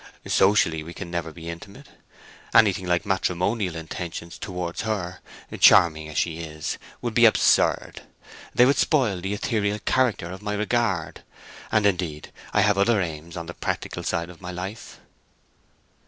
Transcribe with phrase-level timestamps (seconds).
[0.25, 1.85] Socially we can never be intimate.
[2.55, 5.19] Anything like matrimonial intentions towards her,
[5.59, 8.01] charming as she is, would be absurd.
[8.55, 11.21] They would spoil the ethereal character of my regard.
[11.71, 14.99] And, indeed, I have other aims on the practical side of my life."